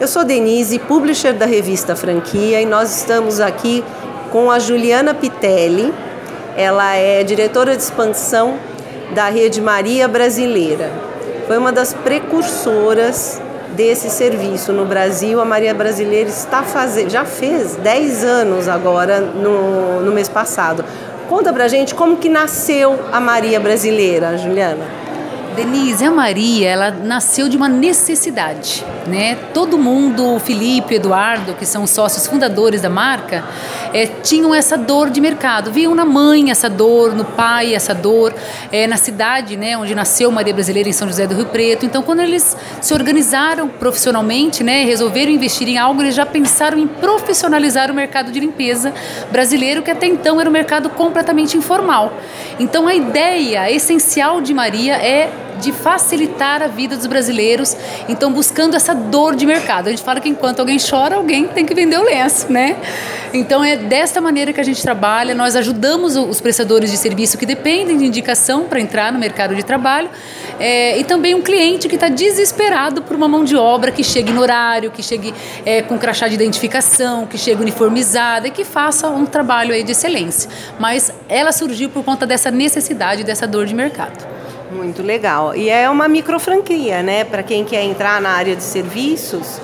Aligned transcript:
Eu 0.00 0.06
sou 0.06 0.24
Denise, 0.24 0.78
publisher 0.78 1.32
da 1.32 1.44
revista 1.44 1.96
Franquia, 1.96 2.60
e 2.60 2.66
nós 2.66 2.98
estamos 2.98 3.40
aqui 3.40 3.82
com 4.30 4.48
a 4.48 4.60
Juliana 4.60 5.12
Pitelli. 5.12 5.92
Ela 6.56 6.94
é 6.94 7.24
diretora 7.24 7.76
de 7.76 7.82
expansão 7.82 8.60
da 9.12 9.28
Rede 9.28 9.60
Maria 9.60 10.06
Brasileira. 10.06 10.92
Foi 11.48 11.58
uma 11.58 11.72
das 11.72 11.94
precursoras 11.94 13.42
desse 13.74 14.08
serviço 14.08 14.72
no 14.72 14.84
Brasil. 14.84 15.40
A 15.40 15.44
Maria 15.44 15.74
Brasileira 15.74 16.30
está 16.30 16.62
fazendo, 16.62 17.10
já 17.10 17.24
fez 17.24 17.74
10 17.74 18.22
anos 18.22 18.68
agora 18.68 19.20
no, 19.20 20.00
no 20.00 20.12
mês 20.12 20.28
passado. 20.28 20.84
Conta 21.28 21.52
pra 21.52 21.66
gente 21.66 21.92
como 21.92 22.18
que 22.18 22.28
nasceu 22.28 23.00
a 23.10 23.18
Maria 23.18 23.58
Brasileira, 23.58 24.38
Juliana. 24.38 25.07
Denise, 25.58 26.04
a 26.04 26.10
Maria, 26.12 26.70
ela 26.70 26.90
nasceu 26.92 27.48
de 27.48 27.56
uma 27.56 27.68
necessidade, 27.68 28.84
né? 29.08 29.36
Todo 29.52 29.76
mundo, 29.76 30.36
o 30.36 30.38
Felipe, 30.38 30.94
o 30.94 30.96
Eduardo, 30.96 31.52
que 31.54 31.66
são 31.66 31.84
sócios 31.84 32.28
fundadores 32.28 32.80
da 32.80 32.88
marca, 32.88 33.42
é, 33.92 34.06
tinham 34.06 34.54
essa 34.54 34.78
dor 34.78 35.10
de 35.10 35.20
mercado. 35.20 35.72
Viam 35.72 35.96
na 35.96 36.04
mãe 36.04 36.52
essa 36.52 36.70
dor, 36.70 37.12
no 37.12 37.24
pai 37.24 37.74
essa 37.74 37.92
dor, 37.92 38.32
é, 38.70 38.86
na 38.86 38.96
cidade, 38.96 39.56
né, 39.56 39.76
onde 39.76 39.96
nasceu 39.96 40.30
Maria 40.30 40.54
Brasileira 40.54 40.88
em 40.88 40.92
São 40.92 41.08
José 41.08 41.26
do 41.26 41.34
Rio 41.34 41.46
Preto. 41.46 41.84
Então, 41.84 42.04
quando 42.04 42.20
eles 42.20 42.56
se 42.80 42.94
organizaram 42.94 43.66
profissionalmente, 43.66 44.62
né, 44.62 44.84
resolveram 44.84 45.32
investir 45.32 45.68
em 45.68 45.76
algo, 45.76 46.00
eles 46.02 46.14
já 46.14 46.24
pensaram 46.24 46.78
em 46.78 46.86
profissionalizar 46.86 47.90
o 47.90 47.94
mercado 47.94 48.30
de 48.30 48.38
limpeza 48.38 48.94
brasileiro, 49.32 49.82
que 49.82 49.90
até 49.90 50.06
então 50.06 50.40
era 50.40 50.48
um 50.48 50.52
mercado 50.52 50.88
completamente 50.88 51.56
informal. 51.56 52.12
Então, 52.60 52.86
a 52.86 52.94
ideia 52.94 53.68
essencial 53.72 54.40
de 54.40 54.54
Maria 54.54 54.94
é 54.94 55.28
de 55.60 55.72
facilitar 55.72 56.62
a 56.62 56.66
vida 56.66 56.96
dos 56.96 57.06
brasileiros, 57.06 57.76
então 58.08 58.32
buscando 58.32 58.74
essa 58.74 58.94
dor 58.94 59.34
de 59.34 59.44
mercado. 59.44 59.88
A 59.88 59.90
gente 59.90 60.02
fala 60.02 60.20
que 60.20 60.28
enquanto 60.28 60.60
alguém 60.60 60.78
chora, 60.78 61.16
alguém 61.16 61.46
tem 61.48 61.64
que 61.66 61.74
vender 61.74 61.98
o 61.98 62.04
lenço, 62.04 62.50
né? 62.50 62.76
Então 63.32 63.62
é 63.62 63.76
desta 63.76 64.20
maneira 64.20 64.52
que 64.52 64.60
a 64.60 64.64
gente 64.64 64.82
trabalha, 64.82 65.34
nós 65.34 65.54
ajudamos 65.54 66.16
os 66.16 66.40
prestadores 66.40 66.90
de 66.90 66.96
serviço 66.96 67.36
que 67.36 67.44
dependem 67.44 67.98
de 67.98 68.06
indicação 68.06 68.64
para 68.64 68.80
entrar 68.80 69.12
no 69.12 69.18
mercado 69.18 69.54
de 69.54 69.62
trabalho 69.62 70.08
é, 70.58 70.98
e 70.98 71.04
também 71.04 71.34
um 71.34 71.42
cliente 71.42 71.88
que 71.88 71.94
está 71.94 72.08
desesperado 72.08 73.02
por 73.02 73.14
uma 73.16 73.28
mão 73.28 73.44
de 73.44 73.56
obra 73.56 73.92
que 73.92 74.02
chegue 74.02 74.32
no 74.32 74.40
horário, 74.40 74.90
que 74.90 75.02
chegue 75.02 75.34
é, 75.64 75.82
com 75.82 75.98
crachá 75.98 76.26
de 76.28 76.34
identificação, 76.34 77.26
que 77.26 77.36
chegue 77.36 77.60
uniformizada 77.60 78.48
e 78.48 78.50
que 78.50 78.64
faça 78.64 79.08
um 79.08 79.26
trabalho 79.26 79.72
de 79.84 79.92
excelência. 79.92 80.50
Mas 80.78 81.12
ela 81.28 81.52
surgiu 81.52 81.90
por 81.90 82.04
conta 82.04 82.26
dessa 82.26 82.50
necessidade, 82.50 83.22
dessa 83.24 83.46
dor 83.46 83.66
de 83.66 83.74
mercado. 83.74 84.37
Muito 84.70 85.02
legal. 85.02 85.54
E 85.54 85.68
é 85.70 85.88
uma 85.88 86.08
micro 86.08 86.38
franquia, 86.38 87.02
né? 87.02 87.24
Para 87.24 87.42
quem 87.42 87.64
quer 87.64 87.82
entrar 87.84 88.20
na 88.20 88.30
área 88.30 88.54
de 88.54 88.62
serviços. 88.62 89.60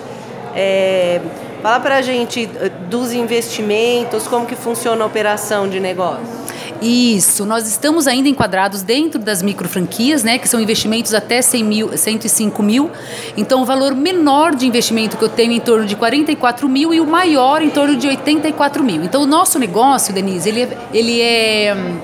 É... 0.55 1.21
Fala 1.63 1.81
para 1.81 1.97
a 1.97 2.03
gente 2.03 2.49
eh, 2.61 2.69
dos 2.91 3.13
investimentos, 3.13 4.27
como 4.29 4.45
que 4.45 4.55
funciona 4.55 5.03
a 5.03 5.07
operação 5.07 5.67
de 5.67 5.81
negócio. 5.81 6.45
Isso, 6.83 7.47
nós 7.47 7.67
estamos 7.67 8.07
ainda 8.07 8.29
enquadrados 8.29 8.83
dentro 8.83 9.19
das 9.19 9.41
micro 9.41 9.67
franquias, 9.67 10.23
né, 10.23 10.37
que 10.37 10.47
são 10.47 10.61
investimentos 10.61 11.15
até 11.15 11.41
100 11.41 11.65
mil, 11.65 11.97
105 11.97 12.63
mil. 12.63 12.91
Então, 13.35 13.63
o 13.63 13.65
valor 13.65 13.95
menor 13.95 14.55
de 14.55 14.67
investimento 14.67 15.17
que 15.17 15.25
eu 15.25 15.29
tenho 15.31 15.53
é 15.53 15.57
em 15.57 15.61
torno 15.61 15.87
de 15.87 15.97
44 15.97 16.69
mil 16.69 16.93
e 16.93 17.01
o 17.01 17.07
maior 17.07 17.63
em 17.63 17.71
torno 17.71 17.97
de 17.97 18.07
84 18.09 18.85
mil. 18.85 19.03
Então, 19.03 19.23
o 19.23 19.27
nosso 19.27 19.59
negócio, 19.59 20.13
Denise, 20.13 20.51
ele 20.51 20.63
é, 20.63 20.79
ele 20.93 21.21
é 21.23 21.75
hum, 21.75 21.97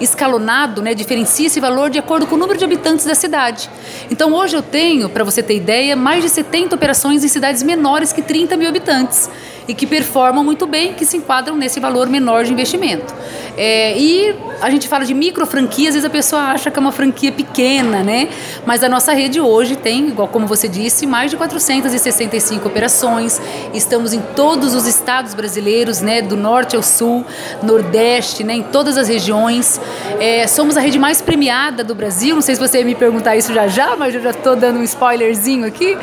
escalonado, 0.00 0.80
né, 0.80 0.94
diferencia 0.94 1.46
esse 1.46 1.60
valor 1.60 1.90
de 1.90 1.98
acordo 1.98 2.26
com 2.26 2.34
o 2.34 2.38
número 2.38 2.58
de 2.58 2.64
habitantes 2.64 3.04
da 3.04 3.14
cidade. 3.14 3.68
Então 4.10 4.32
hoje 4.32 4.56
eu 4.56 4.62
tenho, 4.62 5.08
para 5.08 5.22
você 5.22 5.42
ter 5.42 5.56
ideia, 5.56 5.94
mais 5.94 6.22
de 6.22 6.30
70 6.30 6.74
operações 6.74 7.22
em 7.22 7.28
cidades 7.28 7.62
menores 7.62 8.12
que 8.12 8.22
30 8.22 8.56
mil 8.56 8.68
habitantes 8.68 9.28
e 9.68 9.74
que 9.74 9.86
performam 9.86 10.42
muito 10.42 10.66
bem, 10.66 10.94
que 10.94 11.04
se 11.04 11.16
enquadram 11.16 11.56
nesse 11.56 11.78
valor 11.78 12.08
menor 12.08 12.44
de 12.44 12.52
investimento. 12.52 13.14
É, 13.62 13.94
e 13.94 14.34
a 14.62 14.70
gente 14.70 14.88
fala 14.88 15.04
de 15.04 15.12
micro 15.12 15.46
franquia, 15.46 15.90
às 15.90 15.94
vezes 15.94 16.06
a 16.06 16.10
pessoa 16.10 16.40
acha 16.44 16.70
que 16.70 16.78
é 16.78 16.80
uma 16.80 16.92
franquia 16.92 17.30
pequena, 17.30 18.02
né? 18.02 18.30
Mas 18.64 18.82
a 18.82 18.88
nossa 18.88 19.12
rede 19.12 19.38
hoje 19.38 19.76
tem, 19.76 20.08
igual 20.08 20.28
como 20.28 20.46
você 20.46 20.66
disse, 20.66 21.06
mais 21.06 21.30
de 21.30 21.36
465 21.36 22.66
operações. 22.66 23.38
Estamos 23.74 24.14
em 24.14 24.20
todos 24.34 24.74
os 24.74 24.86
estados 24.86 25.34
brasileiros, 25.34 26.00
né? 26.00 26.22
Do 26.22 26.38
norte 26.38 26.74
ao 26.74 26.82
sul, 26.82 27.22
nordeste, 27.62 28.42
né? 28.42 28.54
Em 28.54 28.62
todas 28.62 28.96
as 28.96 29.08
regiões. 29.08 29.78
É, 30.18 30.46
somos 30.46 30.78
a 30.78 30.80
rede 30.80 30.98
mais 30.98 31.20
premiada 31.20 31.84
do 31.84 31.94
Brasil. 31.94 32.34
Não 32.34 32.42
sei 32.42 32.54
se 32.54 32.60
você 32.62 32.78
ia 32.78 32.84
me 32.86 32.94
perguntar 32.94 33.36
isso 33.36 33.52
já 33.52 33.68
já, 33.68 33.94
mas 33.94 34.14
eu 34.14 34.22
já 34.22 34.30
estou 34.30 34.56
dando 34.56 34.78
um 34.78 34.84
spoilerzinho 34.84 35.66
aqui. 35.66 35.98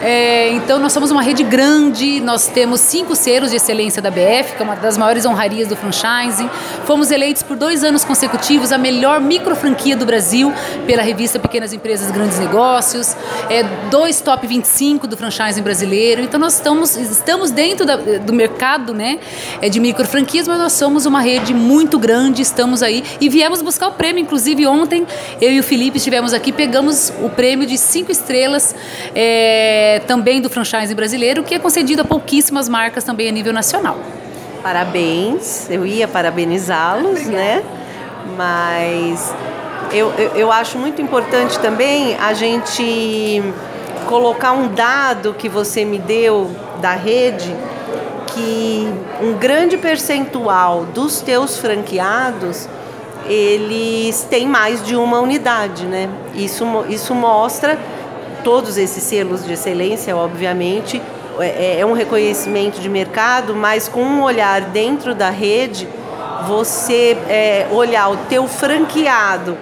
É, 0.00 0.50
então 0.50 0.78
nós 0.78 0.92
somos 0.92 1.10
uma 1.10 1.22
rede 1.22 1.42
grande, 1.42 2.20
nós 2.20 2.46
temos 2.46 2.80
cinco 2.80 3.14
selos 3.16 3.50
de 3.50 3.56
excelência 3.56 4.02
da 4.02 4.10
BF, 4.10 4.54
que 4.54 4.62
é 4.62 4.64
uma 4.64 4.76
das 4.76 4.98
maiores 4.98 5.24
honrarias 5.24 5.68
do 5.68 5.76
franchising. 5.76 6.50
Fomos 6.84 6.93
eleitos 7.10 7.42
por 7.42 7.56
dois 7.56 7.82
anos 7.82 8.04
consecutivos 8.04 8.72
a 8.72 8.78
melhor 8.78 9.20
micro 9.20 9.56
franquia 9.56 9.96
do 9.96 10.06
Brasil 10.06 10.52
pela 10.86 11.02
revista 11.02 11.38
Pequenas 11.38 11.72
Empresas 11.72 12.10
Grandes 12.10 12.38
Negócios. 12.38 13.16
É, 13.50 13.62
dois 13.90 14.20
top 14.20 14.46
25 14.46 15.06
do 15.06 15.16
franchising 15.16 15.62
brasileiro. 15.62 16.22
Então 16.22 16.38
nós 16.38 16.54
estamos, 16.54 16.96
estamos 16.96 17.50
dentro 17.50 17.84
da, 17.84 17.96
do 17.96 18.32
mercado 18.32 18.94
né, 18.94 19.18
é 19.60 19.68
de 19.68 19.80
micro 19.80 20.06
franquias, 20.06 20.46
mas 20.46 20.58
nós 20.58 20.72
somos 20.72 21.06
uma 21.06 21.20
rede 21.20 21.52
muito 21.52 21.98
grande, 21.98 22.42
estamos 22.42 22.82
aí 22.82 23.02
e 23.20 23.28
viemos 23.28 23.60
buscar 23.62 23.88
o 23.88 23.92
prêmio. 23.92 24.22
Inclusive 24.22 24.66
ontem 24.66 25.06
eu 25.40 25.50
e 25.50 25.60
o 25.60 25.62
Felipe 25.62 25.98
estivemos 25.98 26.32
aqui, 26.32 26.52
pegamos 26.52 27.12
o 27.22 27.28
prêmio 27.28 27.66
de 27.66 27.76
cinco 27.76 28.12
estrelas. 28.12 28.74
É, 29.14 30.00
também 30.06 30.40
do 30.40 30.48
franchising 30.48 30.94
brasileiro, 30.94 31.42
que 31.42 31.54
é 31.54 31.58
concedido 31.58 32.02
a 32.02 32.04
pouquíssimas 32.04 32.68
marcas 32.68 33.04
também 33.04 33.28
a 33.28 33.32
nível 33.32 33.52
nacional. 33.52 33.98
Parabéns, 34.64 35.68
eu 35.68 35.84
ia 35.84 36.08
parabenizá-los, 36.08 37.26
né? 37.26 37.62
Mas 38.34 39.34
eu, 39.92 40.10
eu, 40.16 40.30
eu 40.36 40.50
acho 40.50 40.78
muito 40.78 41.02
importante 41.02 41.58
também 41.58 42.16
a 42.16 42.32
gente 42.32 43.42
colocar 44.08 44.52
um 44.52 44.68
dado 44.68 45.34
que 45.34 45.50
você 45.50 45.84
me 45.84 45.98
deu 45.98 46.50
da 46.80 46.94
rede, 46.94 47.54
que 48.28 48.90
um 49.20 49.34
grande 49.34 49.76
percentual 49.76 50.86
dos 50.86 51.20
teus 51.20 51.58
franqueados 51.58 52.66
eles 53.26 54.26
têm 54.30 54.48
mais 54.48 54.82
de 54.82 54.96
uma 54.96 55.20
unidade, 55.20 55.84
né? 55.84 56.08
Isso, 56.34 56.64
isso 56.88 57.14
mostra 57.14 57.78
todos 58.42 58.78
esses 58.78 59.02
selos 59.02 59.44
de 59.44 59.52
excelência, 59.52 60.16
obviamente, 60.16 61.02
é, 61.40 61.76
é, 61.76 61.80
é 61.80 61.86
um 61.86 61.92
reconhecimento 61.92 62.80
de 62.80 62.88
mercado, 62.88 63.54
mas 63.54 63.88
com 63.88 64.02
um 64.02 64.22
olhar 64.22 64.60
dentro 64.60 65.14
da 65.14 65.30
rede, 65.30 65.88
você 66.46 67.16
é, 67.28 67.66
olhar 67.70 68.10
o 68.10 68.16
teu 68.28 68.46
franqueado 68.46 69.56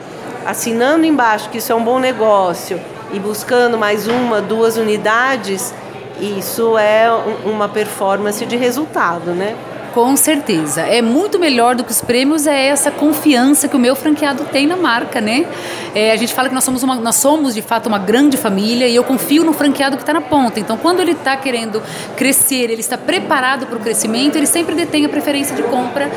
assinando 0.45 1.07
embaixo 1.07 1.49
que 1.51 1.59
isso 1.59 1.73
é 1.73 1.75
um 1.75 1.85
bom 1.85 1.99
negócio 1.99 2.81
e 3.13 3.19
buscando 3.19 3.79
mais 3.79 4.09
uma, 4.09 4.41
duas 4.41 4.77
unidades, 4.77 5.73
isso 6.21 6.77
é 6.79 7.09
uma 7.45 7.69
performance 7.69 8.45
de 8.47 8.57
resultado, 8.57 9.33
né? 9.33 9.57
Com 9.93 10.17
certeza. 10.17 10.81
É 10.81 11.03
muito 11.03 11.39
melhor 11.39 11.75
do 11.75 11.85
que 11.85 11.91
os 11.91 12.01
prêmios, 12.01 12.47
é 12.47 12.67
essa 12.67 12.91
confiança 12.91 13.69
que 13.69 13.77
o 13.77 13.79
meu 13.79 13.95
franqueado 13.95 14.45
tem 14.47 14.67
na 14.67 14.77
marca, 14.77 15.21
né? 15.21 15.47
É, 15.95 16.13
a 16.13 16.17
gente 16.17 16.33
fala 16.33 16.49
que 16.49 16.55
nós 16.55 16.65
somos, 16.65 16.83
uma, 16.83 16.95
nós 16.95 17.17
somos, 17.17 17.55
de 17.55 17.61
fato, 17.61 17.89
uma 17.89 17.99
grande 17.99 18.39
família 18.39 18.89
e 18.89 18.97
eu 18.97 19.05
confio 19.05 19.45
no 19.45 19.53
franqueado 19.53 19.97
que 19.97 20.03
está 20.03 20.15
na 20.15 20.23
ponta. 20.23 20.59
Então, 20.59 20.79
quando 20.79 21.01
ele 21.01 21.13
está 21.13 21.37
querendo 21.37 21.83
crescer, 22.17 22.71
ele 22.71 22.81
está 22.81 22.97
preparado 22.97 23.67
para 23.67 23.77
o 23.77 23.81
crescimento, 23.81 24.37
ele 24.37 24.47
sempre 24.47 24.75
detém 24.75 25.05
a 25.05 25.11
preferência 25.11 25.55
de 25.55 25.63
compra 25.65 26.11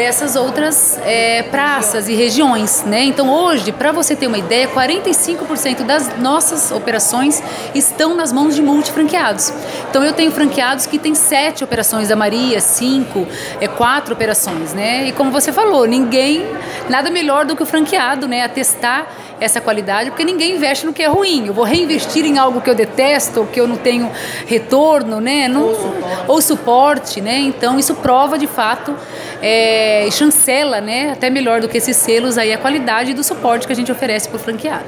dessas 0.00 0.34
outras 0.34 0.98
é, 1.04 1.42
praças 1.42 2.08
e 2.08 2.14
regiões, 2.14 2.82
né? 2.84 3.04
Então 3.04 3.28
hoje, 3.28 3.70
para 3.70 3.92
você 3.92 4.16
ter 4.16 4.28
uma 4.28 4.38
ideia, 4.38 4.66
45% 4.66 5.84
das 5.84 6.18
nossas 6.18 6.72
operações 6.72 7.42
estão 7.74 8.14
nas 8.14 8.32
mãos 8.32 8.54
de 8.54 8.62
multifranqueados. 8.62 9.52
Então 9.90 10.02
eu 10.02 10.14
tenho 10.14 10.32
franqueados 10.32 10.86
que 10.86 10.98
têm 10.98 11.14
sete 11.14 11.62
operações 11.62 12.08
da 12.08 12.16
Maria, 12.16 12.62
cinco, 12.62 13.28
é 13.60 13.68
quatro 13.68 14.14
operações, 14.14 14.72
né? 14.72 15.06
E 15.06 15.12
como 15.12 15.30
você 15.30 15.52
falou, 15.52 15.86
ninguém 15.86 16.46
nada 16.88 17.10
melhor 17.10 17.44
do 17.44 17.54
que 17.54 17.62
o 17.62 17.66
franqueado, 17.66 18.26
né? 18.26 18.42
A 18.42 18.48
testar 18.48 19.06
essa 19.40 19.60
qualidade, 19.60 20.10
porque 20.10 20.24
ninguém 20.24 20.56
investe 20.56 20.84
no 20.86 20.92
que 20.92 21.02
é 21.02 21.08
ruim. 21.08 21.46
Eu 21.46 21.54
vou 21.54 21.64
reinvestir 21.64 22.24
em 22.24 22.38
algo 22.38 22.60
que 22.60 22.68
eu 22.68 22.74
detesto, 22.74 23.48
que 23.52 23.60
eu 23.60 23.66
não 23.66 23.76
tenho 23.76 24.10
retorno, 24.46 25.20
né? 25.20 25.48
Não, 25.48 25.62
ou, 25.62 25.74
suporte. 25.74 26.24
ou 26.28 26.42
suporte, 26.42 27.20
né? 27.20 27.38
Então 27.38 27.78
isso 27.78 27.94
prova 27.96 28.38
de 28.38 28.46
fato 28.46 28.94
é, 29.40 30.06
e 30.06 30.12
chancela, 30.12 30.80
né? 30.80 31.12
Até 31.12 31.30
melhor 31.30 31.60
do 31.60 31.68
que 31.68 31.78
esses 31.78 31.96
selos 31.96 32.36
aí 32.36 32.52
a 32.52 32.58
qualidade 32.58 33.14
do 33.14 33.24
suporte 33.24 33.66
que 33.66 33.72
a 33.72 33.76
gente 33.76 33.90
oferece 33.90 34.28
para 34.28 34.36
o 34.36 34.38
franqueado. 34.38 34.86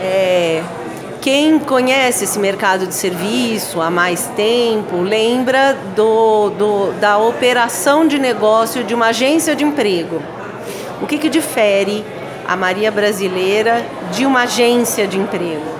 É, 0.00 0.62
quem 1.20 1.58
conhece 1.58 2.22
esse 2.22 2.38
mercado 2.38 2.86
de 2.86 2.94
serviço 2.94 3.80
há 3.80 3.90
mais 3.90 4.28
tempo 4.36 5.00
lembra 5.00 5.76
do, 5.96 6.50
do, 6.50 6.92
da 7.00 7.18
operação 7.18 8.06
de 8.06 8.16
negócio 8.16 8.84
de 8.84 8.94
uma 8.94 9.06
agência 9.08 9.56
de 9.56 9.64
emprego. 9.64 10.22
O 11.02 11.06
que, 11.06 11.18
que 11.18 11.28
difere 11.28 12.04
a 12.46 12.56
Maria 12.56 12.90
Brasileira 12.90 13.84
de 14.12 14.24
uma 14.24 14.42
agência 14.42 15.06
de 15.06 15.18
emprego? 15.18 15.76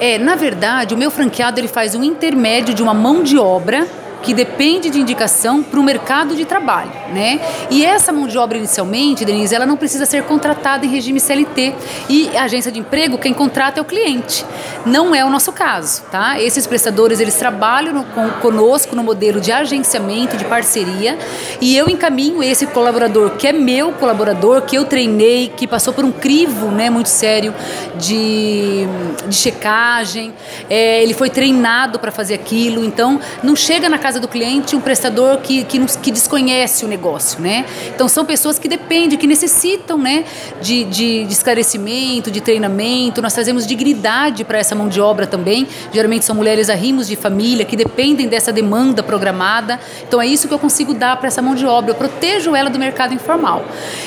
É, 0.00 0.18
na 0.18 0.36
verdade, 0.36 0.94
o 0.94 0.98
meu 0.98 1.10
franqueado 1.10 1.58
ele 1.58 1.68
faz 1.68 1.94
um 1.94 2.02
intermédio 2.02 2.74
de 2.74 2.82
uma 2.82 2.94
mão 2.94 3.22
de 3.22 3.38
obra 3.38 3.86
que 4.22 4.34
depende 4.34 4.90
de 4.90 5.00
indicação 5.00 5.62
para 5.62 5.78
o 5.78 5.82
mercado 5.82 6.34
de 6.34 6.44
trabalho, 6.44 6.90
né? 7.12 7.40
E 7.70 7.84
essa 7.84 8.12
mão 8.12 8.26
de 8.26 8.36
obra 8.38 8.58
inicialmente, 8.58 9.24
Denise, 9.24 9.54
ela 9.54 9.66
não 9.66 9.76
precisa 9.76 10.06
ser 10.06 10.24
contratada 10.24 10.84
em 10.84 10.88
regime 10.88 11.20
CLT 11.20 11.74
e 12.08 12.36
a 12.36 12.44
agência 12.44 12.70
de 12.70 12.78
emprego 12.78 13.18
quem 13.18 13.32
contrata 13.32 13.80
é 13.80 13.82
o 13.82 13.84
cliente. 13.84 14.44
Não 14.84 15.14
é 15.14 15.24
o 15.24 15.30
nosso 15.30 15.52
caso, 15.52 16.02
tá? 16.10 16.40
Esses 16.40 16.66
prestadores 16.66 17.20
eles 17.20 17.34
trabalham 17.34 17.92
no, 17.92 18.04
com, 18.04 18.28
conosco 18.40 18.94
no 18.94 19.02
modelo 19.02 19.40
de 19.40 19.52
agenciamento, 19.52 20.36
de 20.36 20.44
parceria 20.44 21.18
e 21.60 21.76
eu 21.76 21.88
encaminho 21.88 22.42
esse 22.42 22.66
colaborador 22.66 23.30
que 23.30 23.46
é 23.46 23.52
meu 23.52 23.92
colaborador, 23.92 24.62
que 24.62 24.76
eu 24.76 24.84
treinei, 24.84 25.52
que 25.56 25.66
passou 25.66 25.92
por 25.92 26.04
um 26.04 26.12
crivo, 26.12 26.68
né, 26.68 26.90
muito 26.90 27.08
sério 27.08 27.54
de, 27.96 28.86
de 29.26 29.36
checagem, 29.36 30.32
é, 30.68 31.02
ele 31.02 31.14
foi 31.14 31.30
treinado 31.30 31.98
para 31.98 32.10
fazer 32.10 32.34
aquilo, 32.34 32.84
então 32.84 33.20
não 33.42 33.54
chega 33.54 33.88
na 33.88 33.98
casa 34.08 34.18
do 34.18 34.26
cliente 34.26 34.74
um 34.74 34.80
prestador 34.80 35.36
que, 35.38 35.64
que, 35.64 35.78
que 35.98 36.10
desconhece 36.10 36.82
o 36.82 36.88
negócio, 36.88 37.42
né? 37.42 37.66
Então 37.94 38.08
são 38.08 38.24
pessoas 38.24 38.58
que 38.58 38.66
dependem, 38.66 39.18
que 39.18 39.26
necessitam, 39.26 39.98
né, 39.98 40.24
de, 40.62 40.84
de, 40.84 41.26
de 41.26 41.32
esclarecimento, 41.32 42.30
de 42.30 42.40
treinamento. 42.40 43.20
Nós 43.20 43.34
trazemos 43.34 43.66
dignidade 43.66 44.44
para 44.44 44.56
essa 44.56 44.74
mão 44.74 44.88
de 44.88 44.98
obra 44.98 45.26
também. 45.26 45.68
Geralmente 45.92 46.24
são 46.24 46.34
mulheres 46.34 46.70
arrimos 46.70 47.06
de 47.06 47.16
família 47.16 47.66
que 47.66 47.76
dependem 47.76 48.26
dessa 48.26 48.50
demanda 48.50 49.02
programada. 49.02 49.78
Então 50.06 50.22
é 50.22 50.26
isso 50.26 50.48
que 50.48 50.54
eu 50.54 50.58
consigo 50.58 50.94
dar 50.94 51.18
para 51.18 51.26
essa 51.26 51.42
mão 51.42 51.54
de 51.54 51.66
obra. 51.66 51.90
Eu 51.90 51.94
protejo 51.94 52.56
ela 52.56 52.70
do 52.70 52.78
mercado 52.78 53.12
informal. 53.12 53.62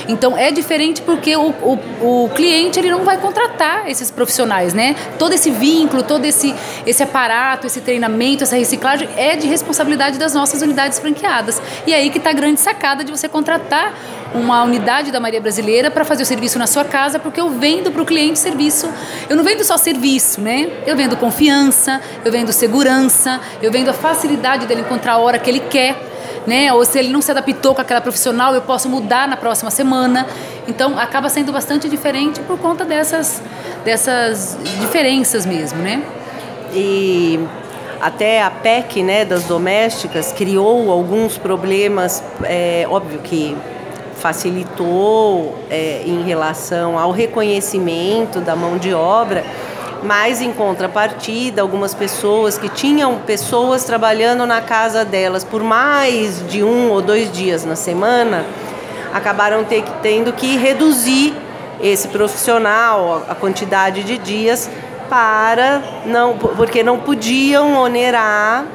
Então 0.07 0.35
é 0.35 0.51
diferente 0.51 1.03
porque 1.03 1.35
o, 1.35 1.49
o, 1.61 2.23
o 2.23 2.29
cliente 2.29 2.79
ele 2.79 2.89
não 2.89 3.03
vai 3.03 3.17
contratar 3.17 3.87
esses 3.87 4.09
profissionais, 4.09 4.73
né? 4.73 4.95
Todo 5.19 5.33
esse 5.33 5.51
vínculo, 5.51 6.01
todo 6.01 6.25
esse, 6.25 6.55
esse 6.87 7.03
aparato, 7.03 7.67
esse 7.67 7.81
treinamento, 7.81 8.41
essa 8.43 8.55
reciclagem 8.55 9.07
é 9.15 9.35
de 9.35 9.45
responsabilidade 9.45 9.90
responsabilidade 9.91 10.17
das 10.17 10.33
nossas 10.33 10.61
unidades 10.61 10.99
franqueadas. 10.99 11.61
E 11.85 11.93
aí 11.93 12.09
que 12.09 12.17
está 12.17 12.29
a 12.29 12.33
grande 12.33 12.59
sacada 12.59 13.03
de 13.03 13.11
você 13.11 13.27
contratar 13.27 13.93
uma 14.33 14.63
unidade 14.63 15.11
da 15.11 15.19
Maria 15.19 15.41
Brasileira 15.41 15.91
para 15.91 16.05
fazer 16.05 16.23
o 16.23 16.25
serviço 16.25 16.57
na 16.57 16.65
sua 16.65 16.85
casa, 16.85 17.19
porque 17.19 17.39
eu 17.39 17.49
vendo 17.49 17.91
para 17.91 18.01
o 18.01 18.05
cliente 18.05 18.39
serviço. 18.39 18.89
Eu 19.29 19.35
não 19.35 19.43
vendo 19.43 19.63
só 19.63 19.77
serviço, 19.77 20.39
né? 20.39 20.69
Eu 20.85 20.95
vendo 20.95 21.17
confiança, 21.17 21.99
eu 22.23 22.31
vendo 22.31 22.51
segurança, 22.53 23.41
eu 23.61 23.71
vendo 23.71 23.89
a 23.89 23.93
facilidade 23.93 24.65
dele 24.65 24.81
encontrar 24.81 25.13
a 25.13 25.17
hora 25.17 25.37
que 25.37 25.49
ele 25.49 25.59
quer. 25.59 26.09
Né? 26.47 26.73
Ou 26.73 26.83
se 26.83 26.97
ele 26.97 27.09
não 27.09 27.21
se 27.21 27.29
adaptou 27.29 27.75
com 27.75 27.81
aquela 27.81 28.01
profissional, 28.01 28.55
eu 28.55 28.61
posso 28.61 28.89
mudar 28.89 29.27
na 29.27 29.37
próxima 29.37 29.69
semana. 29.69 30.25
Então 30.67 30.97
acaba 30.97 31.29
sendo 31.29 31.51
bastante 31.51 31.87
diferente 31.87 32.39
por 32.41 32.57
conta 32.57 32.83
dessas, 32.83 33.41
dessas 33.85 34.57
diferenças 34.79 35.45
mesmo, 35.45 35.79
né? 35.79 36.01
E 36.73 37.39
até 38.01 38.41
a 38.41 38.49
PEC 38.49 39.03
né, 39.03 39.23
das 39.23 39.43
domésticas 39.43 40.31
criou 40.31 40.91
alguns 40.91 41.37
problemas, 41.37 42.23
é, 42.43 42.85
óbvio 42.89 43.19
que 43.19 43.55
facilitou 44.15 45.55
é, 45.69 46.01
em 46.05 46.23
relação 46.23 46.97
ao 46.97 47.11
reconhecimento 47.11 48.39
da 48.41 48.55
mão 48.55 48.77
de 48.77 48.91
obra, 48.93 49.43
mas 50.03 50.41
em 50.41 50.51
contrapartida, 50.51 51.61
algumas 51.61 51.93
pessoas 51.93 52.57
que 52.57 52.69
tinham 52.69 53.19
pessoas 53.19 53.83
trabalhando 53.83 54.47
na 54.47 54.61
casa 54.61 55.05
delas 55.05 55.43
por 55.43 55.61
mais 55.61 56.43
de 56.47 56.63
um 56.63 56.89
ou 56.89 57.03
dois 57.03 57.31
dias 57.31 57.63
na 57.63 57.75
semana, 57.75 58.45
acabaram 59.13 59.63
ter, 59.63 59.83
tendo 60.01 60.33
que 60.33 60.57
reduzir 60.57 61.35
esse 61.79 62.07
profissional, 62.07 63.25
a 63.27 63.35
quantidade 63.35 64.03
de 64.03 64.17
dias, 64.17 64.69
para 65.11 65.83
não 66.05 66.37
porque 66.37 66.81
não 66.81 66.97
podiam 66.97 67.75
onerar 67.75 68.65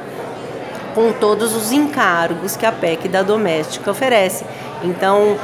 com 0.93 1.11
todos 1.11 1.55
os 1.55 1.71
encargos 1.71 2.55
que 2.55 2.63
a 2.63 2.71
PEC 2.71 3.07
da 3.07 3.23
doméstica 3.23 3.89
oferece. 3.89 4.45
Então, 4.83 5.35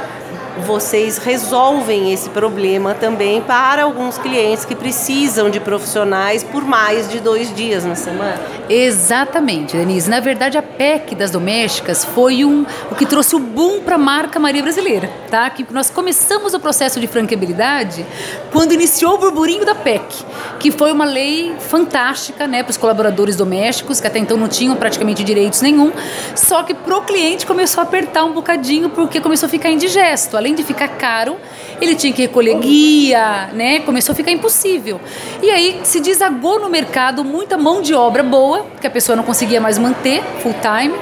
vocês 0.58 1.18
resolvem 1.18 2.12
esse 2.12 2.30
problema 2.30 2.94
também 2.94 3.40
para 3.40 3.82
alguns 3.82 4.18
clientes 4.18 4.64
que 4.64 4.74
precisam 4.74 5.50
de 5.50 5.60
profissionais 5.60 6.42
por 6.42 6.64
mais 6.64 7.08
de 7.08 7.20
dois 7.20 7.54
dias 7.54 7.84
na 7.84 7.94
semana? 7.94 8.40
Exatamente, 8.68 9.76
Denise. 9.76 10.08
Na 10.08 10.20
verdade, 10.20 10.56
a 10.56 10.62
PEC 10.62 11.14
das 11.14 11.30
domésticas 11.30 12.04
foi 12.04 12.44
um, 12.44 12.64
o 12.90 12.94
que 12.94 13.06
trouxe 13.06 13.36
o 13.36 13.38
boom 13.38 13.80
para 13.80 13.96
a 13.96 13.98
marca 13.98 14.38
Maria 14.38 14.62
Brasileira. 14.62 15.10
Tá? 15.30 15.50
Que 15.50 15.66
nós 15.70 15.90
começamos 15.90 16.54
o 16.54 16.60
processo 16.60 17.00
de 17.00 17.06
franqueabilidade 17.06 18.06
quando 18.52 18.72
iniciou 18.72 19.14
o 19.14 19.18
burburinho 19.18 19.64
da 19.64 19.74
PEC, 19.74 20.24
que 20.60 20.70
foi 20.70 20.92
uma 20.92 21.04
lei 21.04 21.54
fantástica 21.58 22.46
né, 22.46 22.62
para 22.62 22.70
os 22.70 22.76
colaboradores 22.76 23.36
domésticos, 23.36 24.00
que 24.00 24.06
até 24.06 24.18
então 24.18 24.36
não 24.36 24.48
tinham 24.48 24.76
praticamente 24.76 25.24
direitos 25.24 25.60
nenhum, 25.60 25.92
só 26.34 26.62
que 26.62 26.73
para 26.84 26.96
o 26.98 27.02
cliente 27.02 27.46
começou 27.46 27.80
a 27.80 27.84
apertar 27.84 28.24
um 28.24 28.32
bocadinho 28.32 28.90
porque 28.90 29.20
começou 29.20 29.46
a 29.46 29.50
ficar 29.50 29.70
indigesto 29.70 30.36
além 30.36 30.54
de 30.54 30.62
ficar 30.62 30.88
caro, 30.88 31.36
ele 31.80 31.94
tinha 31.94 32.12
que 32.12 32.22
recolher 32.22 32.58
guia, 32.58 33.50
né? 33.52 33.80
Começou 33.80 34.12
a 34.12 34.16
ficar 34.16 34.30
impossível. 34.30 35.00
E 35.42 35.50
aí 35.50 35.80
se 35.82 36.00
desagou 36.00 36.60
no 36.60 36.68
mercado 36.68 37.24
muita 37.24 37.56
mão 37.56 37.80
de 37.80 37.94
obra 37.94 38.22
boa, 38.22 38.66
que 38.80 38.86
a 38.86 38.90
pessoa 38.90 39.16
não 39.16 39.24
conseguia 39.24 39.60
mais 39.60 39.78
manter 39.78 40.22
full 40.42 40.54
time, 40.54 40.94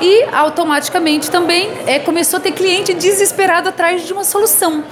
e 0.00 0.24
automaticamente 0.32 1.30
também 1.30 1.70
é, 1.86 1.98
começou 1.98 2.38
a 2.38 2.40
ter 2.40 2.52
cliente 2.52 2.94
desesperado 2.94 3.68
atrás 3.68 4.06
de 4.06 4.12
uma 4.12 4.24
solução. 4.24 4.84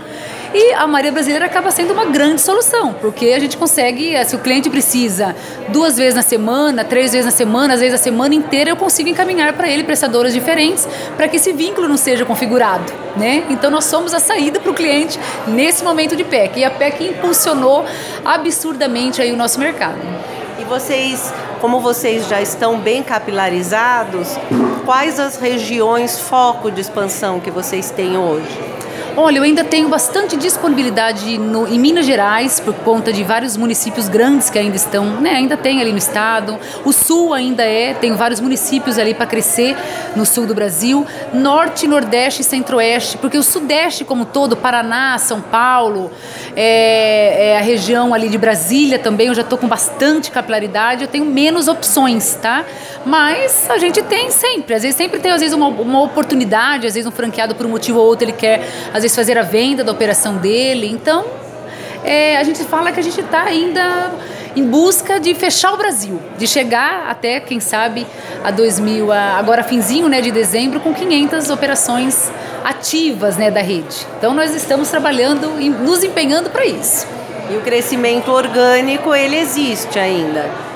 E 0.54 0.74
a 0.74 0.86
Maria 0.86 1.10
Brasileira 1.10 1.46
acaba 1.46 1.70
sendo 1.70 1.94
uma 1.94 2.04
grande 2.04 2.42
solução, 2.42 2.92
porque 3.00 3.28
a 3.28 3.38
gente 3.40 3.56
consegue, 3.56 4.14
eh, 4.14 4.22
se 4.22 4.36
o 4.36 4.38
cliente 4.38 4.68
precisa 4.68 5.34
duas 5.68 5.96
vezes 5.96 6.14
na 6.14 6.20
semana, 6.20 6.84
três 6.84 7.12
vezes 7.12 7.24
na 7.24 7.30
semana, 7.30 7.72
às 7.72 7.80
vezes 7.80 7.98
a 7.98 8.02
semana 8.02 8.34
inteira, 8.34 8.68
eu 8.68 8.76
consigo 8.76 9.08
encaminhar 9.08 9.54
para 9.54 9.66
ele 9.70 9.82
prestadoras 9.82 10.34
diferentes 10.34 10.86
para 11.16 11.26
que 11.26 11.36
esse 11.36 11.54
vínculo 11.54 11.88
não 11.88 11.96
seja 11.96 12.26
configurado. 12.26 12.92
Né? 13.16 13.44
Então 13.48 13.70
nós 13.70 13.86
somos 13.86 14.12
a 14.12 14.20
saída 14.20 14.60
para 14.60 14.70
o 14.70 14.74
cliente 14.74 15.18
nesse 15.46 15.82
momento 15.82 16.14
de 16.14 16.24
PEC. 16.24 16.60
E 16.60 16.64
a 16.64 16.70
PEC 16.70 17.08
impulsionou 17.08 17.86
absurdamente 18.22 19.22
aí 19.22 19.32
o 19.32 19.36
nosso 19.36 19.58
mercado. 19.58 20.00
E 20.58 20.64
vocês, 20.64 21.32
como 21.62 21.80
vocês 21.80 22.28
já 22.28 22.42
estão 22.42 22.78
bem 22.78 23.02
capilarizados, 23.02 24.28
quais 24.84 25.18
as 25.18 25.36
regiões 25.36 26.20
foco 26.20 26.70
de 26.70 26.82
expansão 26.82 27.40
que 27.40 27.50
vocês 27.50 27.90
têm 27.90 28.18
hoje? 28.18 28.81
Olha, 29.14 29.36
eu 29.36 29.42
ainda 29.42 29.62
tenho 29.62 29.90
bastante 29.90 30.38
disponibilidade 30.38 31.36
no, 31.36 31.68
em 31.68 31.78
Minas 31.78 32.06
Gerais, 32.06 32.58
por 32.58 32.72
conta 32.76 33.12
de 33.12 33.22
vários 33.22 33.58
municípios 33.58 34.08
grandes 34.08 34.48
que 34.48 34.58
ainda 34.58 34.76
estão, 34.76 35.20
né, 35.20 35.32
ainda 35.32 35.54
tem 35.54 35.82
ali 35.82 35.92
no 35.92 35.98
estado. 35.98 36.58
O 36.82 36.94
sul 36.94 37.34
ainda 37.34 37.62
é, 37.62 37.92
tem 37.92 38.14
vários 38.14 38.40
municípios 38.40 38.98
ali 38.98 39.12
para 39.12 39.26
crescer 39.26 39.76
no 40.16 40.24
sul 40.24 40.46
do 40.46 40.54
Brasil. 40.54 41.06
Norte, 41.34 41.86
Nordeste 41.86 42.40
e 42.40 42.44
Centro-Oeste, 42.44 43.18
porque 43.18 43.36
o 43.36 43.42
Sudeste 43.42 44.02
como 44.02 44.24
todo, 44.24 44.56
Paraná, 44.56 45.18
São 45.18 45.42
Paulo, 45.42 46.10
é, 46.56 47.50
é 47.50 47.58
a 47.58 47.60
região 47.60 48.14
ali 48.14 48.30
de 48.30 48.38
Brasília 48.38 48.98
também, 48.98 49.26
eu 49.26 49.34
já 49.34 49.42
estou 49.42 49.58
com 49.58 49.68
bastante 49.68 50.30
capilaridade, 50.30 51.02
eu 51.02 51.08
tenho 51.08 51.26
menos 51.26 51.68
opções, 51.68 52.34
tá? 52.40 52.64
Mas 53.04 53.68
a 53.68 53.76
gente 53.78 54.00
tem 54.02 54.30
sempre, 54.30 54.74
às 54.74 54.82
vezes 54.82 54.96
sempre 54.96 55.20
tem 55.20 55.32
às 55.32 55.40
vezes 55.40 55.54
uma, 55.54 55.66
uma 55.66 56.00
oportunidade, 56.00 56.86
às 56.86 56.94
vezes 56.94 57.06
um 57.06 57.10
franqueado 57.10 57.54
por 57.54 57.66
um 57.66 57.70
motivo 57.70 57.98
ou 57.98 58.06
outro 58.06 58.24
ele 58.24 58.32
quer 58.32 58.62
às 58.94 59.01
vezes 59.02 59.14
fazer 59.14 59.36
a 59.36 59.42
venda 59.42 59.84
da 59.84 59.92
operação 59.92 60.36
dele. 60.36 60.88
Então, 60.90 61.24
é, 62.04 62.36
a 62.38 62.42
gente 62.44 62.64
fala 62.64 62.90
que 62.92 63.00
a 63.00 63.02
gente 63.02 63.20
está 63.20 63.42
ainda 63.42 64.12
em 64.54 64.64
busca 64.64 65.18
de 65.18 65.34
fechar 65.34 65.72
o 65.72 65.76
Brasil, 65.76 66.20
de 66.36 66.46
chegar 66.46 67.06
até, 67.08 67.40
quem 67.40 67.60
sabe, 67.60 68.06
a 68.44 68.50
2000, 68.50 69.10
a, 69.10 69.38
agora 69.38 69.62
finzinho 69.62 70.08
né, 70.08 70.20
de 70.20 70.30
dezembro, 70.30 70.80
com 70.80 70.92
500 70.92 71.50
operações 71.50 72.30
ativas 72.64 73.36
né, 73.36 73.50
da 73.50 73.60
rede. 73.60 74.06
Então, 74.18 74.34
nós 74.34 74.54
estamos 74.54 74.88
trabalhando 74.90 75.60
e 75.60 75.68
nos 75.68 76.04
empenhando 76.04 76.50
para 76.50 76.64
isso. 76.66 77.06
E 77.50 77.56
o 77.56 77.60
crescimento 77.60 78.30
orgânico, 78.30 79.14
ele 79.14 79.36
existe 79.36 79.98
ainda? 79.98 80.71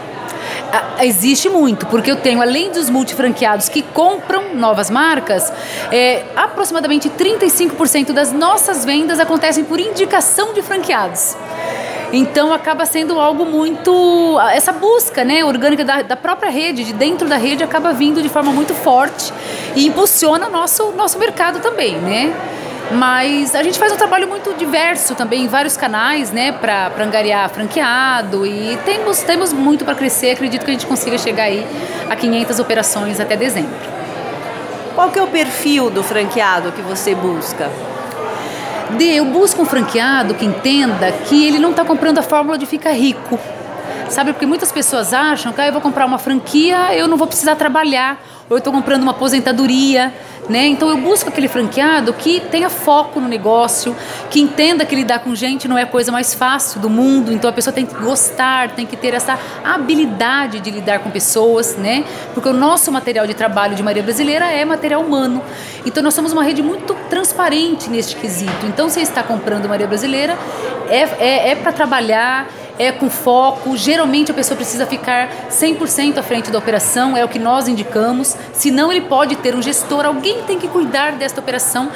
Existe 1.01 1.49
muito, 1.49 1.87
porque 1.87 2.11
eu 2.11 2.17
tenho, 2.17 2.41
além 2.41 2.71
dos 2.71 2.89
multifranqueados 2.91 3.69
que 3.69 3.83
compram 3.83 4.55
novas 4.55 4.91
marcas, 4.91 5.53
é, 5.93 6.25
aproximadamente 6.35 7.09
35% 7.11 8.13
das 8.13 8.33
nossas 8.33 8.85
vendas 8.85 9.21
acontecem 9.21 9.65
por 9.65 9.79
indicação 9.79 10.53
de 10.53 10.63
franqueados. 10.63 11.37
Então 12.13 12.53
acaba 12.53 12.87
sendo 12.87 13.19
algo 13.21 13.45
muito. 13.45 14.39
Essa 14.53 14.73
busca 14.73 15.25
né, 15.25 15.45
orgânica 15.45 15.85
da, 15.85 16.03
da, 16.03 16.17
própria 16.17 16.51
rede, 16.51 16.85
de 16.85 16.93
dentro 16.93 17.29
da 17.29 17.37
rede, 17.37 17.65
acaba 17.65 17.93
vindo 17.93 18.23
de 18.23 18.29
forma 18.29 18.53
muito 18.53 18.75
forte 18.75 19.33
e 19.75 19.87
impulsiona 19.87 20.47
o 20.47 20.51
nosso, 20.51 20.93
nosso 20.93 21.19
mercado 21.19 21.59
também. 21.61 21.97
Né? 21.97 22.33
Mas 22.93 23.55
a 23.55 23.63
gente 23.63 23.79
faz 23.79 23.93
um 23.93 23.97
trabalho 23.97 24.29
muito 24.29 24.55
diverso 24.55 25.15
também 25.15 25.45
em 25.45 25.49
vários 25.49 25.77
canais, 25.77 26.31
né, 26.31 26.53
para 26.53 26.93
angariar 27.01 27.49
franqueado 27.51 28.47
e 28.47 28.79
temos, 28.85 29.23
temos 29.23 29.53
muito 29.53 29.85
para 29.85 29.95
crescer. 29.95 30.31
Acredito 30.31 30.65
que 30.65 30.71
a 30.71 30.75
gente 30.75 30.87
consiga 30.87 31.19
chegar 31.19 31.45
aí 31.45 31.67
a 32.09 32.15
500 32.15 32.59
operações 32.61 33.19
até 33.19 33.37
dezembro. 33.37 33.97
Qual 34.95 35.11
que 35.11 35.19
é 35.19 35.23
o 35.23 35.27
perfil 35.27 35.91
do 35.91 36.03
franqueado 36.03 36.73
que 36.73 36.81
você 36.81 37.15
busca? 37.15 37.71
De, 38.97 39.17
eu 39.17 39.25
busco 39.25 39.61
um 39.63 39.67
franqueado 39.67 40.35
que 40.35 40.45
entenda 40.45 41.11
que 41.11 41.47
ele 41.47 41.59
não 41.59 41.73
está 41.73 41.85
comprando 41.85 42.19
a 42.19 42.23
fórmula 42.23 42.57
de 42.57 42.67
ficar 42.67 42.93
rico 42.93 43.39
Sabe, 44.09 44.33
porque 44.33 44.47
muitas 44.47 44.71
pessoas 44.71 45.13
acham 45.13 45.53
que 45.53 45.61
ah, 45.61 45.67
eu 45.67 45.73
vou 45.73 45.81
comprar 45.81 46.07
uma 46.07 46.19
franquia, 46.19 46.95
eu 46.95 47.09
não 47.09 47.17
vou 47.17 47.27
precisar 47.27 47.57
trabalhar, 47.57 48.23
ou 48.49 48.57
eu 48.57 48.59
estou 48.59 48.73
comprando 48.73 49.03
uma 49.03 49.11
aposentadoria. 49.11 50.13
Né? 50.49 50.67
Então 50.67 50.89
eu 50.89 50.97
busco 50.97 51.29
aquele 51.29 51.49
franqueado 51.49 52.13
que 52.13 52.39
tenha 52.39 52.71
foco 52.71 53.19
no 53.19 53.27
negócio, 53.29 53.97
que 54.31 54.41
entenda 54.41 54.85
que 54.85 54.95
lidar 54.95 55.19
com 55.19 55.35
gente 55.35 55.67
não 55.67 55.77
é 55.77 55.83
a 55.83 55.87
coisa 55.87 56.13
mais 56.13 56.35
fácil 56.35 56.81
do 56.81 56.89
mundo, 56.89 57.33
então 57.33 57.51
a 57.51 57.53
pessoa 57.53 57.75
tem 57.75 57.85
que 57.85 57.95
gostar, 57.97 58.71
tem 58.71 58.87
que 58.87 58.97
ter 58.97 59.13
essa 59.13 59.37
habilidade 59.65 60.61
de 60.61 60.71
lidar 60.71 61.01
com 61.01 61.11
pessoas, 61.11 61.77
né? 61.77 62.05
Porque 62.33 62.49
o 62.49 62.53
nosso 62.53 62.93
material 62.93 63.27
de 63.27 63.35
trabalho 63.35 63.75
de 63.75 63.83
Maria 63.83 64.05
Brasileira 64.05 64.47
é 64.47 64.65
material 64.65 65.03
humano. 65.03 65.43
Então 65.85 66.01
nós 66.01 66.15
somos 66.15 66.33
uma 66.33 66.45
rede 66.45 66.63
muito 66.63 66.95
transparente 67.11 67.91
neste 67.91 68.15
quesito. 68.15 68.67
Então 68.67 68.89
você 68.89 69.01
está 69.01 69.25
comprando 69.25 69.69
Maria 69.69 69.89
Brasileira, 69.89 70.39
é, 70.89 71.01
é, 71.19 71.51
é 71.51 71.55
para 71.57 71.73
trabalhar, 71.73 72.47
é 72.79 72.93
com 72.93 73.09
foco. 73.09 73.77
Geralmente 73.77 74.31
a 74.31 74.35
pessoa 74.35 74.57
precisa 74.57 74.87
ficar 74.87 75.29
100% 75.51 76.19
à 76.19 76.23
frente 76.23 76.51
da 76.51 76.59
operação, 76.59 77.17
é 77.17 77.25
o 77.25 77.29
que 77.29 77.39
nós 77.39 77.69
indicamos. 77.69 78.37
Senão 78.53 78.91
ele 78.91 79.03
pode 79.03 79.37
ter 79.37 79.55
um 79.55 79.63
gestor, 79.63 80.05
alguém 80.05 80.43
tem 80.43 80.59
que 80.59 80.69
cuidar 80.69 81.13
desta 81.13 81.41
operação, 81.41 81.91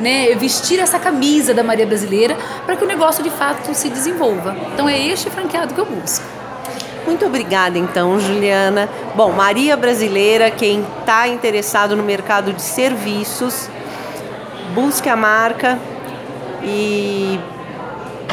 né, 0.00 0.34
vestir 0.34 0.78
essa 0.80 0.98
camisa 0.98 1.54
da 1.54 1.62
Maria 1.62 1.86
Brasileira 1.86 2.36
para 2.66 2.76
que 2.76 2.84
o 2.84 2.86
negócio 2.86 3.22
de 3.22 3.30
fato 3.30 3.74
se 3.74 3.88
desenvolva. 3.88 4.56
Então 4.72 4.88
é 4.88 4.98
este 4.98 5.30
franqueado 5.30 5.74
que 5.74 5.80
eu 5.80 5.86
busco. 5.86 6.24
Muito 7.06 7.26
obrigada, 7.26 7.78
então, 7.78 8.18
Juliana. 8.18 8.88
Bom, 9.14 9.30
Maria 9.30 9.76
Brasileira, 9.76 10.50
quem 10.50 10.84
está 11.00 11.28
interessado 11.28 11.94
no 11.94 12.02
mercado 12.02 12.52
de 12.52 12.62
serviços, 12.62 13.68
busque 14.74 15.08
a 15.08 15.14
marca 15.14 15.78
e 16.62 17.38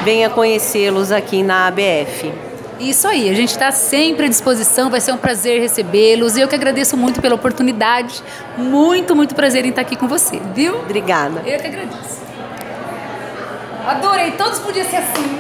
venha 0.03 0.29
conhecê-los 0.29 1.11
aqui 1.11 1.43
na 1.43 1.67
ABF. 1.67 2.31
Isso 2.79 3.07
aí, 3.07 3.29
a 3.29 3.33
gente 3.33 3.49
está 3.49 3.71
sempre 3.71 4.25
à 4.25 4.29
disposição, 4.29 4.89
vai 4.89 4.99
ser 4.99 5.11
um 5.11 5.17
prazer 5.17 5.61
recebê-los 5.61 6.35
e 6.35 6.41
eu 6.41 6.47
que 6.47 6.55
agradeço 6.55 6.97
muito 6.97 7.21
pela 7.21 7.35
oportunidade. 7.35 8.23
Muito, 8.57 9.15
muito 9.15 9.35
prazer 9.35 9.65
em 9.65 9.69
estar 9.69 9.81
aqui 9.81 9.95
com 9.95 10.07
você, 10.07 10.41
viu? 10.55 10.79
Obrigada. 10.79 11.43
Eu 11.45 11.59
que 11.59 11.67
agradeço. 11.67 12.21
Adorei, 13.85 14.31
todos 14.31 14.59
podiam 14.59 14.85
ser 14.89 14.97
assim. 14.97 15.29